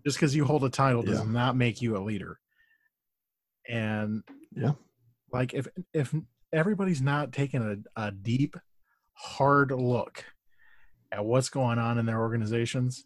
[0.06, 1.32] Just because you hold a title does Yeah.
[1.32, 2.38] not make you a leader.
[3.68, 4.74] And Yeah.
[5.32, 6.14] like if if
[6.52, 7.62] everybody's not taking
[7.96, 8.58] a, a deep,
[9.14, 10.26] hard look
[11.14, 13.06] at what's going on in their organizations,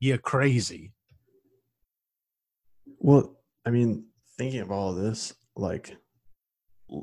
[0.00, 0.92] you're crazy.
[2.98, 4.06] Well, I mean,
[4.36, 5.96] thinking of all of this, like,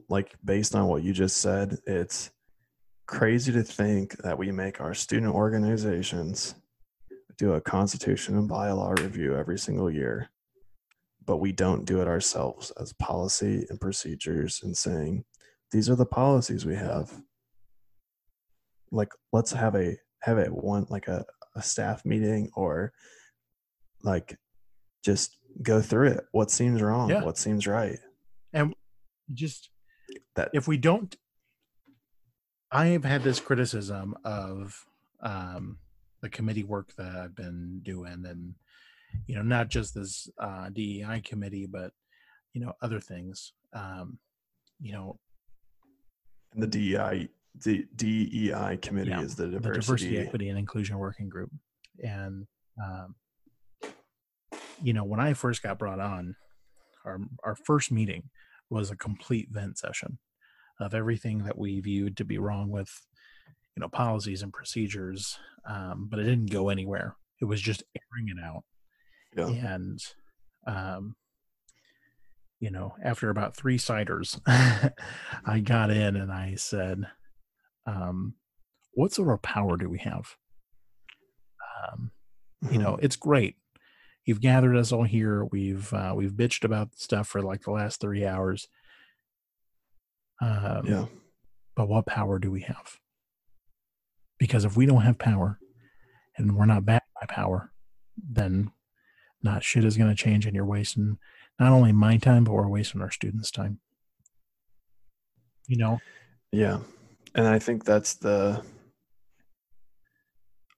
[0.10, 2.32] like based on what you just said, it's
[3.08, 6.56] crazy to think that we make our student organizations
[7.38, 10.30] do a constitution and bylaw review every single year,
[11.26, 15.26] but we don't do it ourselves as policy and procedures and saying
[15.72, 17.12] these are the policies we have.
[18.92, 22.94] Like, let's have a have it one like a, a staff meeting or
[24.04, 24.38] like
[25.04, 26.26] just go through it.
[26.32, 27.10] What seems wrong?
[27.10, 27.24] Yeah.
[27.24, 28.00] What seems right?
[28.54, 28.74] And
[29.34, 29.70] just
[30.36, 31.16] That if we don't
[32.72, 34.86] i have had this criticism of
[35.22, 35.78] um
[36.26, 38.56] the committee work that i've been doing and
[39.28, 41.92] you know not just this uh dei committee but
[42.54, 44.18] you know other things um
[44.82, 45.20] you know
[46.54, 47.30] and the DEI
[47.64, 49.82] the DEI committee Yeah, is the the diversity.
[49.82, 51.52] diversity equity and inclusion working group
[52.04, 52.48] and
[52.84, 53.14] um
[54.82, 56.36] you know when i first got brought on
[57.06, 58.24] our our first meeting
[58.72, 60.18] was a complete vent session
[60.80, 62.90] of everything that we viewed to be wrong with
[63.76, 67.16] you know policies and procedures um, but it didn't go anywhere.
[67.42, 68.64] It was just airing it out.
[69.36, 69.74] Yeah.
[69.74, 70.00] and
[70.66, 71.16] um,
[72.60, 74.40] you know after about three ciders
[75.46, 77.06] i got in and i said
[77.86, 78.36] um,
[78.94, 80.36] what sort of power do we have?
[81.92, 82.12] Um,
[82.72, 83.56] you know it's great.
[84.26, 85.46] You've gathered us all here.
[85.46, 88.68] We've uh, we've bitched about stuff for like the last three hours.
[90.42, 91.06] Um, yeah.
[91.76, 93.00] but what power do we have
[94.40, 95.60] because if we don't have power
[96.38, 97.72] and we're not backed by power
[98.18, 98.72] then
[99.44, 101.18] not shit is going to change and you're wasting
[101.60, 103.80] not only my time but we're wasting our students time
[105.68, 106.00] you know
[106.52, 106.80] Yeah.
[107.34, 108.62] And I think that's the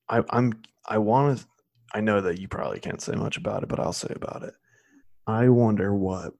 [0.09, 0.53] I I'm
[0.87, 1.45] I want to
[1.93, 4.53] I know that you probably can't say much about it, but I'll say about it.
[5.27, 6.33] I wonder what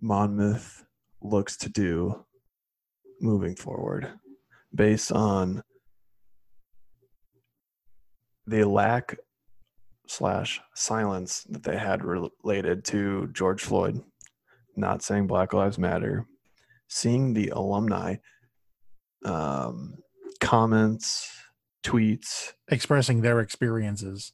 [0.00, 0.84] Monmouth
[1.22, 2.24] looks to do
[3.20, 4.08] moving forward
[4.74, 5.62] based on
[8.46, 9.16] the lack
[10.06, 14.02] slash silence that they had related to George Floyd,
[14.76, 16.26] not saying Black Lives Matter,
[16.88, 18.16] seeing the alumni
[19.24, 19.94] um,
[20.40, 21.30] comments,
[21.82, 24.32] tweets, expressing their experiences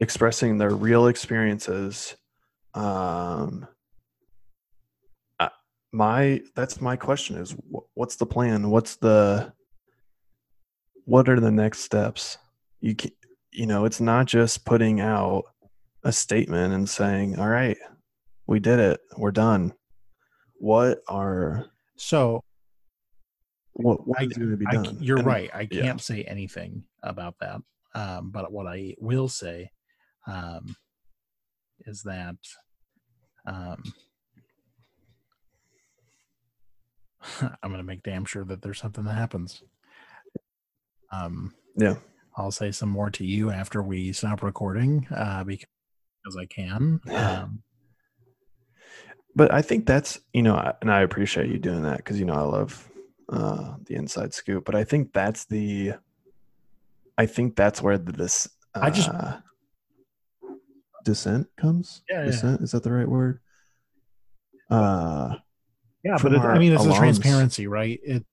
[0.00, 2.16] expressing their real experiences.
[2.74, 3.66] Um,
[5.92, 7.56] my that's my question is
[7.94, 8.70] what's the plan?
[8.70, 9.52] What's the
[11.06, 12.36] what are the next steps?
[12.80, 13.10] You can,
[13.50, 15.44] you know, it's not just putting out
[16.04, 17.78] a statement and saying, "All right,
[18.46, 19.00] we did it.
[19.16, 19.72] We're done."
[20.58, 21.66] What are
[21.96, 22.42] so
[23.72, 24.98] what what I- is going to be I done?
[25.00, 27.60] you're And- right i can't say anything about that
[27.94, 29.70] um, but what i will say
[30.26, 30.74] um,
[31.80, 32.36] is that
[33.46, 33.82] um,
[37.40, 39.62] i'm going to make damn sure that there's something that happens
[41.12, 41.96] um, Yeah.
[42.36, 45.66] i'll say some more to you after we stop recording uh, because
[46.40, 47.62] i can um,
[49.34, 52.32] but I think that's you know, and I appreciate you doing that because you know
[52.34, 52.88] I love
[53.30, 54.64] uh, the inside scoop.
[54.64, 55.92] But I think that's the,
[57.18, 59.10] I think that's where the, this uh, I just-
[61.04, 62.02] dissent comes.
[62.08, 62.56] Yeah, yeah.
[62.60, 63.40] is that the right word?
[64.70, 65.34] Uh,
[66.02, 66.96] yeah but it, i mean it's the alums.
[66.98, 68.24] transparency right it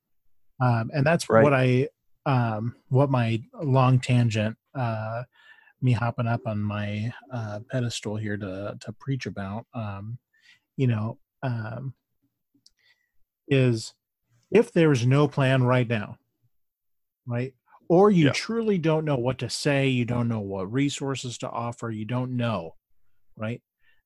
[0.61, 1.43] um and that's Right.
[1.43, 1.87] what i
[2.25, 5.23] um what my long tangent uh
[5.81, 10.19] me hopping up on my uh pedestal here to to preach about um
[10.77, 11.93] you know um
[13.47, 13.93] is
[14.51, 16.17] if there's no plan right now
[17.25, 17.53] right?
[17.89, 18.31] Or you Yeah.
[18.31, 22.35] truly don't know what to say you don't know what resources to offer you don't
[22.35, 22.75] know
[23.37, 23.63] right?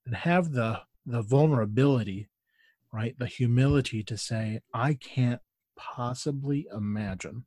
[0.07, 2.29] And have the the vulnerability
[2.93, 3.17] right?
[3.19, 5.41] The humility to say i can't
[5.77, 7.46] possibly imagine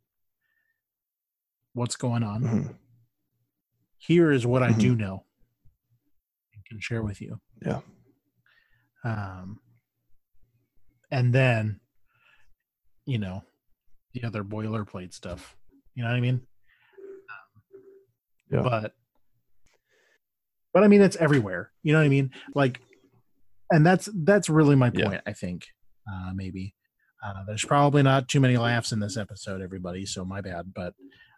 [1.72, 2.74] what's going on mhm,
[3.98, 5.24] here is what i do know
[6.54, 7.80] and can share with you Yeah.
[9.04, 9.61] um
[11.11, 11.80] and then
[13.06, 13.42] you know
[14.14, 15.56] the other boilerplate stuff
[15.94, 16.40] you know what i mean
[17.30, 17.62] Um,
[18.50, 18.62] Yeah.
[18.62, 18.94] But
[20.72, 21.72] but I mean it's everywhere.
[21.83, 22.30] You know what I mean?
[22.54, 22.80] Like
[23.72, 25.06] and that's that's really my Yeah.
[25.09, 25.66] point, I think.
[26.11, 26.74] Uh maybe.
[27.24, 30.72] Uh there's probably not too many laughs in this episode, everybody, so my bad.
[30.74, 30.94] But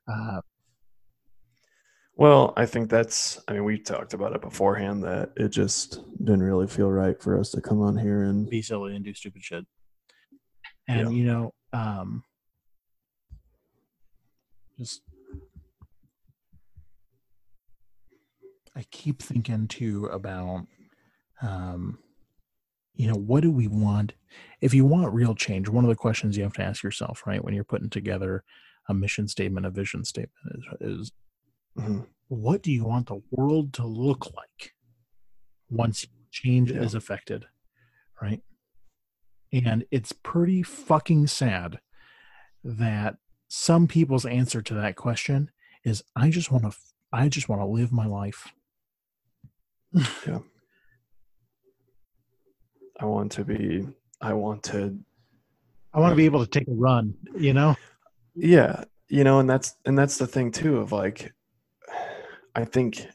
[0.09, 0.41] uh
[2.15, 3.41] Well, I think that's.
[3.49, 7.38] I mean, we talked about it beforehand that it just didn't really feel right for
[7.38, 9.65] us to come on here and be silly and do stupid shit.
[10.88, 11.19] And Yeah.
[11.19, 12.25] you know, um
[14.79, 15.03] just
[18.75, 20.67] I keep thinking too about
[21.41, 21.99] um
[22.95, 24.12] you know, what do we want?
[24.61, 27.43] If you want real change, one of the questions you have to ask yourself, right,
[27.43, 28.45] when you're putting together
[28.88, 31.12] a mission statement, a vision statement is, is
[31.79, 32.07] Mhm.
[32.29, 34.75] what do you want the world to look like
[35.71, 36.83] once change Yeah.
[36.83, 37.47] is affected
[38.21, 38.42] right
[39.53, 41.81] and it's pretty fucking sad
[42.62, 43.16] that
[43.49, 45.51] some people's answer to that question
[45.83, 46.77] is i just want to
[47.11, 48.49] i just want to live my life
[50.27, 50.40] yeah.
[53.01, 53.88] I want to be.
[54.21, 54.99] I want to.
[55.95, 57.75] i want to be able to take a run you know
[58.35, 61.33] Yeah, you know, and that's and that's the thing too of like,
[62.55, 63.07] I think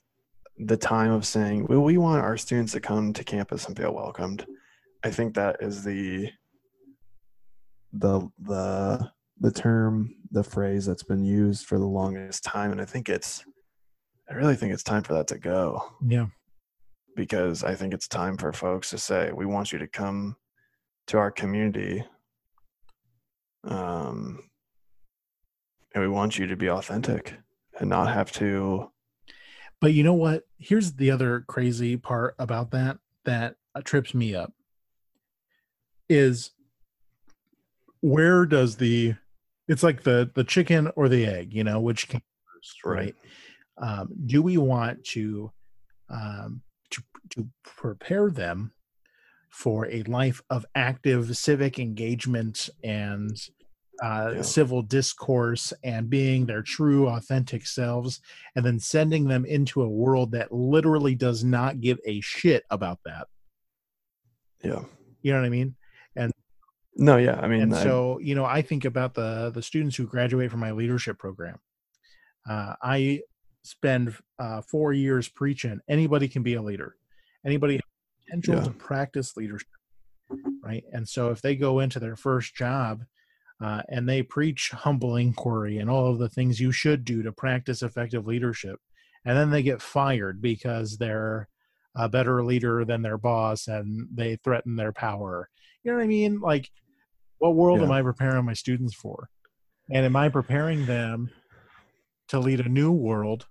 [0.58, 3.93] the time of saying, well, we want our students to come to campus and feel
[3.93, 4.45] welcomed.
[5.03, 6.30] I think that is the
[7.93, 12.86] the the the term, the phrase that's been used for the longest time, and I
[12.86, 13.43] think it's.
[14.30, 15.93] I really think it's time for that to go.
[16.06, 16.25] yeah
[17.17, 20.38] because I think it's time for folks to say, we want you to come
[21.08, 22.06] to our community.
[23.65, 24.43] Um,
[25.97, 27.33] and we want you to be authentic
[27.79, 28.91] and not have to,
[29.81, 30.43] but you know what?
[30.60, 34.53] Here's the other crazy part about that that uh, trips me up
[36.07, 36.51] is
[38.01, 39.15] where does the
[39.67, 42.21] it's like the the chicken or the egg you know which came
[42.53, 43.15] first right.
[43.79, 45.51] um, do we want to
[46.10, 48.71] um, to to prepare them
[49.49, 53.49] for a life of active civic engagement and
[54.03, 54.41] uh, Yeah.
[54.41, 58.21] civil discourse and being their true authentic selves
[58.55, 62.99] and then sending them into a world that literally does not give a shit about
[63.05, 63.27] that
[64.63, 64.81] yeah.
[65.21, 65.75] you know what i mean
[66.15, 66.31] And
[66.95, 67.39] No, yeah.
[67.39, 70.51] I mean, and I- so you know i think about the the students who graduate
[70.51, 71.57] from my leadership program
[72.49, 73.21] uh, i
[73.63, 76.95] spend uh, four years preaching anybody can be a leader
[77.45, 77.81] anybody has
[78.25, 78.63] potential Yeah.
[78.63, 79.67] to practice leadership
[80.63, 83.03] right and so if they go into their first job
[83.62, 87.32] uh, and they preach humble inquiry and all of the things you should do to
[87.32, 88.80] practice effective leadership.
[89.26, 91.48] And then they get fired because they're
[91.96, 95.50] a better leader than their boss and they threaten their power.
[95.84, 96.39] You know what i mean?
[96.39, 96.70] Like
[97.39, 99.30] what world am i preparing my students for?
[99.91, 101.32] And am i preparing them
[102.30, 103.48] to lead a new world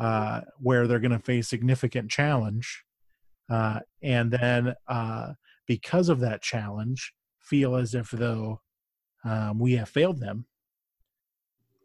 [0.00, 2.84] uh, where they're going to face significant challenge
[3.50, 5.32] uh, and then uh,
[5.66, 8.60] because of that challenge feel as if though
[9.24, 10.46] um, we have failed them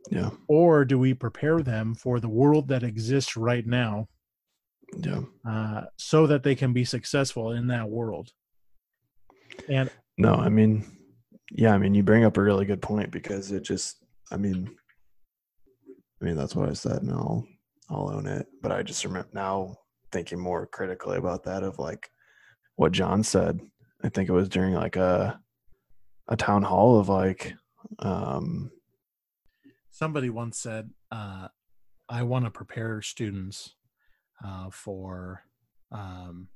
[0.09, 4.07] yeah, or do we prepare them for the world that exists right now
[4.97, 5.21] yeah.
[5.47, 8.31] uh, so that they can be successful in that world
[9.67, 10.85] and No, I mean,
[11.51, 13.97] yeah, I mean, you bring up a really good point because it just,
[14.31, 14.69] I mean,
[16.21, 17.45] I mean, that's what I said, and I'll,
[17.89, 18.47] I'll own it.
[18.61, 19.77] But I just remember now
[20.11, 22.09] thinking more critically about that of like
[22.75, 23.59] what John said.
[24.03, 25.39] I think it was during like a,
[26.29, 27.53] a town hall of like,
[27.99, 28.71] um,
[29.91, 31.47] somebody once said uh,
[32.07, 33.75] i want to prepare students
[34.45, 35.43] uh, for
[35.91, 36.47] um,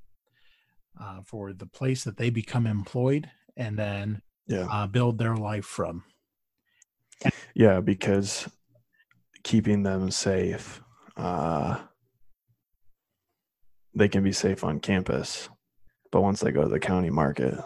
[0.99, 5.65] uh, for the place that they become employed and then yeah, uh, build their life
[5.65, 6.03] from.
[7.53, 8.49] Yeah, because
[9.43, 10.81] keeping them safe,
[11.17, 11.79] uh,
[13.95, 15.49] they can be safe on campus,
[16.11, 17.57] but once they go to the county market,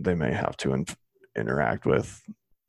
[0.00, 0.86] they may have to in-
[1.36, 2.22] interact with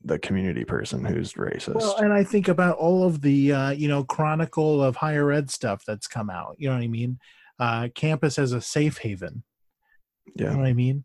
[0.04, 1.76] the community person who's racist.
[1.76, 5.50] Well, and I think about all of the uh, you know chronicle of higher ed
[5.50, 6.56] stuff that's come out.
[6.58, 7.20] You know what I mean?
[7.60, 9.44] Uh, campus as a safe haven.
[10.36, 11.04] You know yeah, what I mean?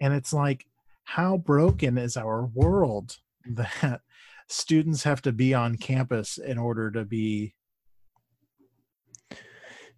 [0.00, 0.66] And it's like,
[1.04, 3.16] how broken is our world
[3.46, 4.00] that
[4.48, 7.54] students have to be on campus in order to be?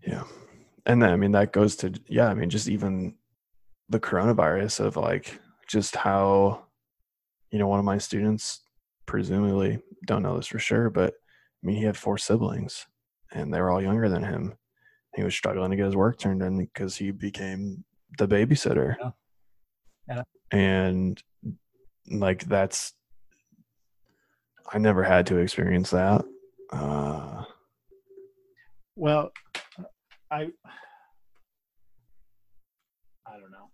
[0.06, 0.24] yeah,
[0.86, 3.14] and then I mean that goes to yeah, I mean just even
[3.88, 5.38] the coronavirus of like
[5.70, 6.64] just how
[7.50, 8.62] you know one of my students
[9.06, 11.14] presumably don't know this for sure but
[11.62, 12.86] i mean he had four siblings
[13.32, 14.54] and they were all younger than him
[15.14, 17.84] he was struggling to get his work turned in because he became
[18.18, 19.10] the babysitter Yeah.
[20.08, 20.22] Yeah.
[20.50, 21.22] and
[22.10, 22.92] like that's
[24.72, 26.24] i never had to experience that
[26.72, 27.44] uh
[28.96, 29.30] well,
[30.30, 30.50] I
[33.26, 33.70] I don't know.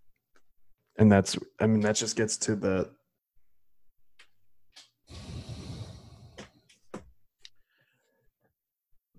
[0.98, 2.90] And that's I mean that just gets to the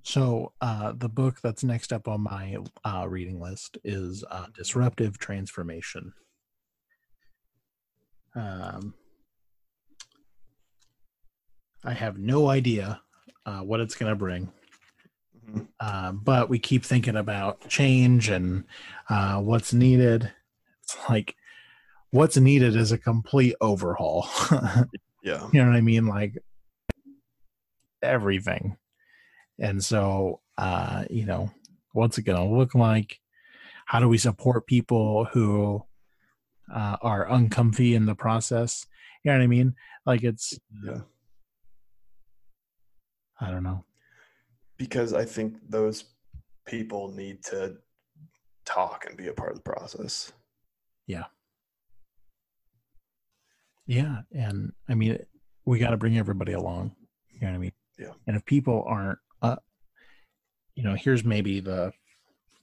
[0.03, 2.55] So uh, the book that's next up on my
[2.85, 6.13] uh, reading list is uh, Disruptive Transformation.
[8.33, 8.93] Um,
[11.83, 13.01] I have no idea
[13.45, 14.49] uh, what it's going to bring,
[15.45, 15.67] Mhm.
[15.81, 18.63] uh, but we keep thinking about change and
[19.09, 20.31] uh, what's needed.
[20.83, 21.35] It's like
[22.17, 24.27] what's needed is a complete overhaul.
[25.23, 25.47] yeah.
[25.53, 26.07] you know what I mean?
[26.07, 26.35] Like
[28.01, 28.75] everything.
[29.59, 31.51] And so, uh, you know,
[31.93, 33.19] what's it going to look like?
[33.85, 35.83] How do we support people who
[36.73, 38.87] uh, are uncomfy in the process?
[39.23, 39.75] You know what I mean?
[40.05, 41.01] Like it's, Yeah.
[43.39, 43.85] I don't know.
[44.77, 46.05] Because I think those
[46.65, 47.77] people need to
[48.65, 50.31] talk and be a part of the process.
[51.05, 51.25] Yeah.
[53.87, 55.17] Yeah, and I mean,
[55.65, 56.91] we got to bring everybody along.
[57.31, 57.71] You know what I mean?
[57.97, 58.11] Yeah.
[58.27, 59.55] And if people aren't, uh,
[60.75, 61.93] you know, here's maybe the,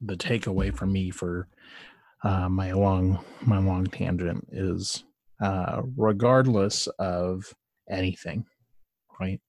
[0.03, 1.49] the takeaway for me for
[2.23, 5.03] uh, my long, my long tangent is,
[5.41, 7.55] uh, regardless of
[7.91, 8.45] anything,
[9.19, 9.41] right?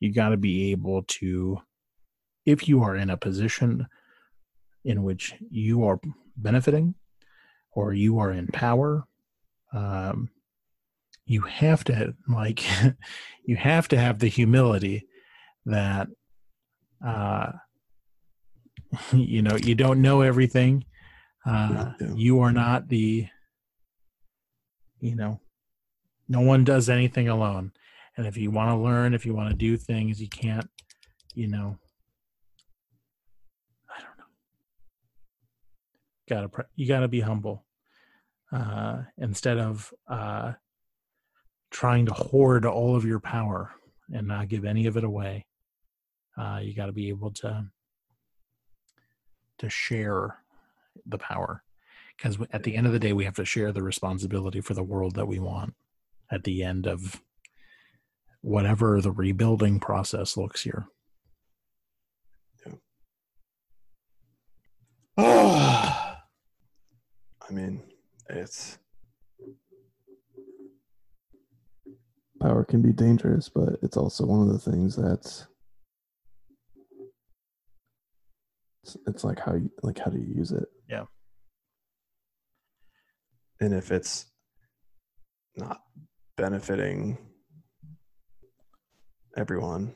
[0.00, 1.58] You got to be able to,
[2.44, 3.86] if you are in a position
[4.84, 6.00] in which you are
[6.36, 6.94] benefiting
[7.72, 9.04] or you are in power,
[9.72, 10.30] um,
[11.26, 12.64] you have to like
[13.44, 15.06] you have to have the humility
[15.66, 16.08] that
[17.04, 17.52] uh
[19.12, 20.84] you know you don't know everything.
[21.44, 23.26] Uh you are not the
[25.00, 25.40] you know
[26.28, 27.72] no one does anything alone.
[28.16, 30.68] And if you want to learn if you want to do things you can't
[31.34, 31.76] you know
[33.94, 34.24] i don't know.
[36.28, 37.66] Gotta you gotta be humble
[38.52, 40.52] uh instead of uh
[41.70, 43.72] trying to hoard all of your power
[44.12, 45.46] and not give any of it away.
[46.38, 47.66] Uh, you got to be able to
[49.58, 50.36] to share
[51.06, 51.62] the power
[52.16, 54.82] because at the end of the day, we have to share the responsibility for the
[54.82, 55.74] world that we want.
[56.30, 57.22] At the end of
[58.40, 60.86] whatever the rebuilding process looks here.
[65.18, 66.16] I
[67.50, 67.82] mean,
[68.28, 68.78] it's
[72.46, 75.46] power can be dangerous, but it's also one of the things that's
[78.84, 80.68] it's, it's like how you like how do you use it?
[80.88, 81.04] Yeah.
[83.60, 84.26] And if it's
[85.56, 85.80] not
[86.36, 87.18] benefiting
[89.36, 89.92] everyone,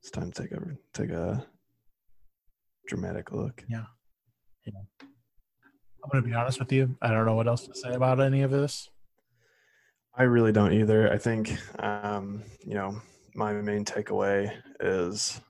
[0.00, 0.60] it's time to take a
[0.94, 1.44] take a
[2.88, 3.62] dramatic look.
[3.68, 3.84] Yeah.
[4.66, 6.96] I'm going to be honest with you.
[7.02, 8.88] I don't know what else to say about any of this.
[10.16, 11.12] I really don't either.
[11.12, 13.00] I think, um, you know,
[13.34, 15.40] my main takeaway is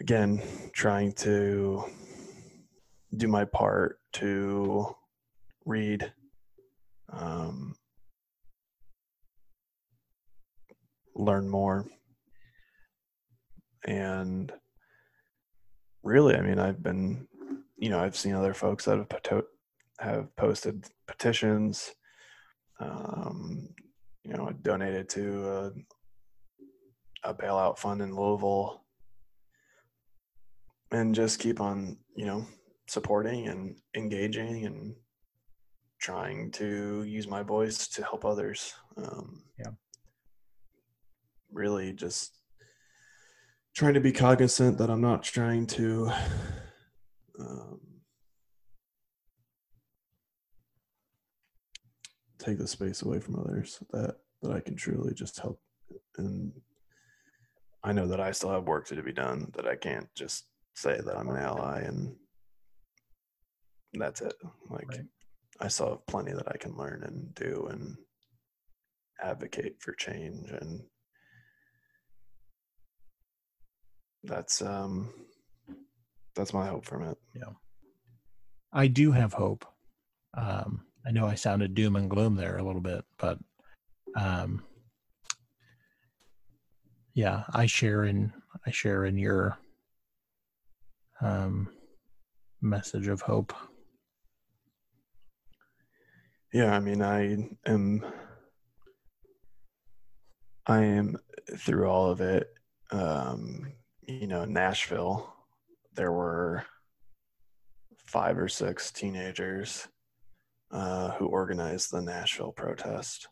[0.00, 0.40] again
[0.72, 1.84] trying to
[3.14, 4.96] do my part to
[5.66, 6.10] read,
[7.12, 7.74] um,
[11.14, 11.84] learn more,
[13.86, 14.50] and
[16.02, 17.28] really, I mean, I've been,
[17.76, 19.44] you know, I've seen other folks that have
[20.00, 21.92] have posted petitions
[22.80, 23.68] um,
[24.24, 25.48] you know, I donated to
[27.24, 28.84] a, a bailout fund in Louisville,
[30.90, 32.46] and just keep on, you know,
[32.86, 34.94] supporting and engaging and
[36.00, 38.74] trying to use my voice to help others.
[38.96, 39.72] Um, Yeah.
[41.52, 42.34] Really, just
[43.74, 46.10] trying to be cognizant that I'm not trying to.
[47.40, 47.80] Um,
[52.38, 55.60] take the space away from others that that I can truly just help
[56.16, 56.52] and
[57.82, 61.00] I know that I still have work to be done that I can't just say
[61.04, 62.14] that I'm an ally and
[63.94, 64.34] that's it
[64.70, 65.06] like Right.
[65.60, 67.96] I still have plenty that I can learn and do and
[69.20, 70.82] advocate for change and
[74.22, 75.12] that's um
[76.36, 77.50] that's my hope from it yeah
[78.72, 79.64] I do have hope.
[80.34, 83.38] Um, I know I sounded doom and gloom there a little bit, but
[84.14, 84.62] um,
[87.14, 88.34] yeah, I share in
[88.66, 89.56] I share in your
[91.22, 91.70] um,
[92.60, 93.54] message of hope.
[96.52, 98.04] Yeah, I mean, I am,
[100.66, 101.16] I am
[101.56, 102.48] through all of it.
[102.90, 103.72] um,
[104.06, 105.34] you know, Nashville,
[105.94, 106.64] there were
[107.96, 109.88] five or six teenagers
[110.70, 113.28] uh, who organized the Nashville protest,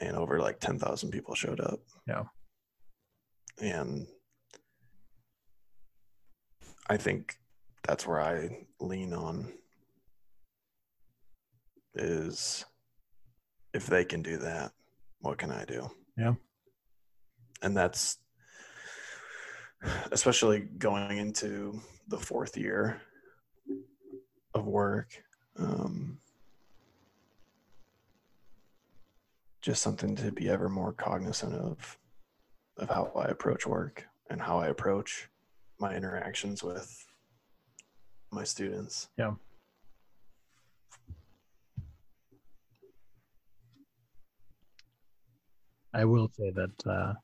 [0.00, 1.80] and over like 10,000 people showed up.
[2.06, 2.24] Yeah.
[3.60, 4.06] And
[6.88, 7.36] I think
[7.86, 9.52] that's where I lean on
[11.94, 12.64] is
[13.74, 14.72] if they can do that,
[15.20, 15.90] what can I do?
[16.16, 16.34] Yeah.
[17.62, 18.18] And that's
[20.12, 23.00] especially going into the fourth year
[24.54, 25.22] of work.
[25.60, 26.18] Um,
[29.60, 31.98] just something to be ever more cognizant of
[32.78, 35.28] of how I approach work and how I approach
[35.78, 37.06] my interactions with
[38.30, 39.08] my students.
[39.18, 39.32] Yeah.
[45.92, 47.14] I will say that uh,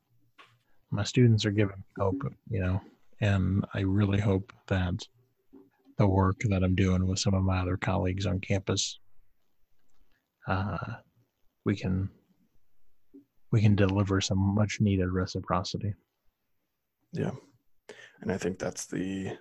[0.91, 2.81] my students are giving hope, you know,
[3.21, 5.07] and I really hope that
[5.99, 9.01] the work that I'm doing with some of my other colleagues on campus,
[10.47, 10.77] uh,
[11.65, 12.11] we can
[13.53, 15.95] we can deliver some much needed reciprocity.
[17.13, 17.31] Yeah.
[18.21, 19.37] And I think that's the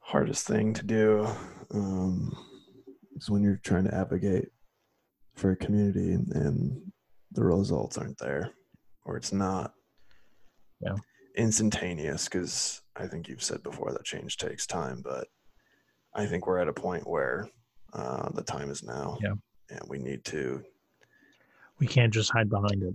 [0.00, 1.26] hardest thing to do.
[1.74, 2.32] Um,
[3.16, 4.48] is when you're trying to advocate
[5.34, 6.80] for a community and, and
[7.32, 8.52] the results aren't there,
[9.04, 9.72] or it's not
[10.80, 10.94] Yeah.
[11.38, 12.24] Instantaneous.
[12.24, 15.28] Because I think you've said before that change takes time, but
[16.14, 17.48] I think we're at a point where
[17.94, 19.16] uh, the time is now.
[19.22, 19.34] Yeah.
[19.70, 20.62] And we need to
[21.78, 22.94] We can't just hide behind it.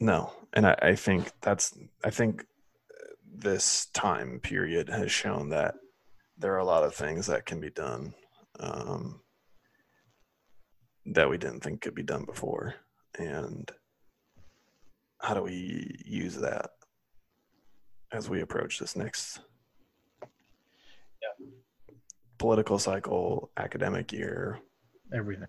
[0.00, 2.46] No, and I, I think that's I think
[3.32, 5.74] this time period has shown that
[6.38, 8.14] there are a lot of things that can be done
[8.58, 9.20] um,
[11.06, 12.74] that we didn't think could be done before,
[13.18, 13.70] and
[15.18, 16.70] how do we use that
[18.12, 19.40] as we approach this next
[22.38, 24.58] political cycle, academic year,
[25.12, 25.46] Everything.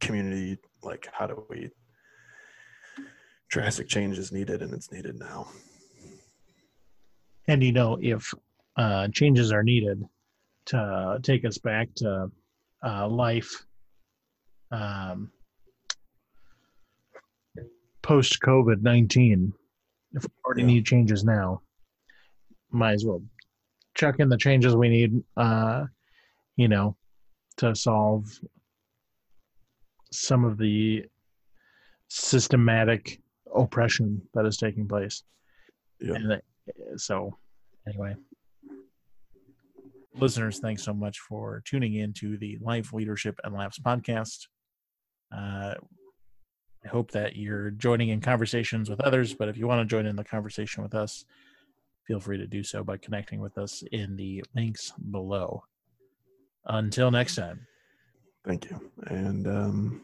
[0.00, 0.58] community?
[0.82, 1.70] Like, how do we?
[3.48, 5.48] Drastic change is needed, and it's needed now.
[7.46, 8.34] And you know, if
[8.76, 10.04] uh, changes are needed
[10.66, 12.30] to take us back to
[12.84, 13.64] uh, life
[14.70, 15.30] um,
[18.02, 19.52] post COVID 19,
[20.12, 20.66] if we already Yeah.
[20.66, 21.62] need changes now,
[22.70, 23.22] might as well
[23.94, 25.84] chuck in the changes we need, uh,
[26.56, 26.96] you know,
[27.56, 28.26] to solve
[30.12, 31.04] some of the
[32.08, 33.20] systematic
[33.54, 35.24] oppression that is taking place.
[36.00, 36.14] Yeah.
[36.14, 36.42] And
[36.96, 37.36] so,
[37.86, 38.14] anyway,
[40.14, 44.46] listeners, thanks so much for tuning in to the Life Leadership and Laughs podcast.
[45.34, 45.74] Uh,
[46.84, 50.06] I hope that you're joining in conversations with others, but if you want to join
[50.06, 51.24] in the conversation with us,
[52.08, 55.62] feel free to do so by connecting with us in the links below.
[56.66, 57.60] Until next time,
[58.44, 58.80] Thank you.
[59.08, 60.02] And um,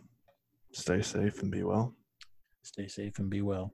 [0.73, 1.95] stay safe and be well.
[2.63, 3.73] stay safe and be well.